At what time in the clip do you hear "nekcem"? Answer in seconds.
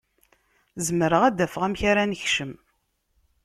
2.05-2.53